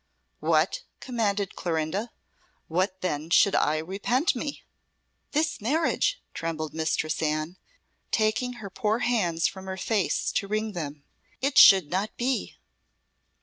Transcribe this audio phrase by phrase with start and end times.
[0.39, 2.09] "What?" commanded Clorinda
[2.67, 4.63] "what then should I repent me?"
[5.31, 7.55] "This marriage," trembled Mistress Anne,
[8.09, 11.03] taking her poor hands from her face to wring them.
[11.39, 12.57] "It should not be."